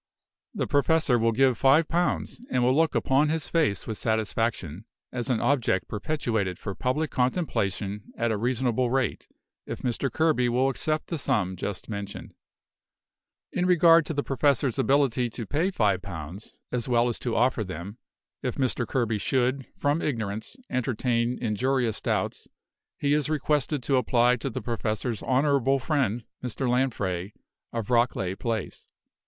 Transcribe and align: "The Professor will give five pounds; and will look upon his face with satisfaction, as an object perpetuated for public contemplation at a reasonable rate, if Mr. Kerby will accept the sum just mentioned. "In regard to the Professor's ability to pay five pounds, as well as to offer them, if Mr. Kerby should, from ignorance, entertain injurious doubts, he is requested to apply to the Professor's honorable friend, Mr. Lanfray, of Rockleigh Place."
"The 0.55 0.65
Professor 0.65 1.19
will 1.19 1.31
give 1.31 1.59
five 1.59 1.87
pounds; 1.87 2.39
and 2.49 2.63
will 2.63 2.75
look 2.75 2.95
upon 2.95 3.29
his 3.29 3.47
face 3.47 3.85
with 3.85 3.99
satisfaction, 3.99 4.85
as 5.11 5.29
an 5.29 5.39
object 5.39 5.87
perpetuated 5.87 6.57
for 6.57 6.73
public 6.73 7.11
contemplation 7.11 8.05
at 8.17 8.31
a 8.31 8.37
reasonable 8.37 8.89
rate, 8.89 9.27
if 9.67 9.83
Mr. 9.83 10.09
Kerby 10.11 10.49
will 10.49 10.69
accept 10.69 11.05
the 11.05 11.19
sum 11.19 11.55
just 11.55 11.87
mentioned. 11.87 12.33
"In 13.51 13.67
regard 13.67 14.07
to 14.07 14.13
the 14.15 14.23
Professor's 14.23 14.79
ability 14.79 15.29
to 15.29 15.45
pay 15.45 15.69
five 15.69 16.01
pounds, 16.01 16.57
as 16.71 16.89
well 16.89 17.07
as 17.07 17.19
to 17.19 17.35
offer 17.35 17.63
them, 17.63 17.99
if 18.41 18.55
Mr. 18.55 18.87
Kerby 18.87 19.19
should, 19.19 19.67
from 19.77 20.01
ignorance, 20.01 20.55
entertain 20.67 21.37
injurious 21.39 22.01
doubts, 22.01 22.47
he 22.97 23.13
is 23.13 23.29
requested 23.29 23.83
to 23.83 23.97
apply 23.97 24.37
to 24.37 24.49
the 24.49 24.63
Professor's 24.63 25.21
honorable 25.21 25.77
friend, 25.77 26.23
Mr. 26.43 26.67
Lanfray, 26.67 27.33
of 27.71 27.91
Rockleigh 27.91 28.33
Place." 28.39 28.87